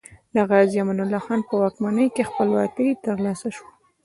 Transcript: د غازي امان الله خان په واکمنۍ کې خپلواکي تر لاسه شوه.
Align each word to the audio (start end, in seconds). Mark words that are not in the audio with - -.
د 0.35 0.35
غازي 0.49 0.77
امان 0.81 0.99
الله 1.03 1.21
خان 1.25 1.41
په 1.47 1.53
واکمنۍ 1.61 2.07
کې 2.15 2.27
خپلواکي 2.29 2.87
تر 3.05 3.15
لاسه 3.25 3.47
شوه. 3.55 3.69